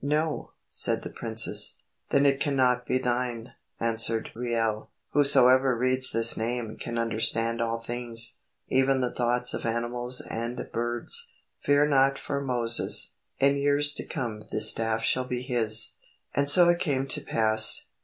[0.03, 1.77] "No," said the princess.
[2.09, 4.89] "Then it cannot be thine," answered Reuel.
[5.11, 11.29] "Whosoever reads this name can understand all things, even the thoughts of animals and birds.
[11.59, 13.13] Fear not for Moses.
[13.37, 15.91] In years to come this staff shall be his."
[16.33, 17.85] And so it came to pass.